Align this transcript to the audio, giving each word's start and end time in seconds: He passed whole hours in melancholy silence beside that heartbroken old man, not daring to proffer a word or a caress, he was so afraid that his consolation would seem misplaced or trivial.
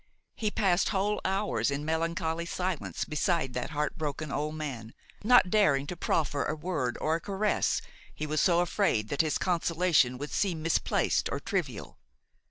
He 0.35 0.49
passed 0.49 0.89
whole 0.89 1.21
hours 1.23 1.69
in 1.69 1.85
melancholy 1.85 2.47
silence 2.47 3.05
beside 3.05 3.53
that 3.53 3.69
heartbroken 3.69 4.31
old 4.31 4.55
man, 4.55 4.95
not 5.23 5.51
daring 5.51 5.85
to 5.85 5.95
proffer 5.95 6.43
a 6.43 6.55
word 6.55 6.97
or 6.99 7.13
a 7.13 7.19
caress, 7.21 7.83
he 8.11 8.25
was 8.25 8.41
so 8.41 8.61
afraid 8.61 9.09
that 9.09 9.21
his 9.21 9.37
consolation 9.37 10.17
would 10.17 10.31
seem 10.31 10.63
misplaced 10.63 11.29
or 11.31 11.39
trivial. 11.39 11.99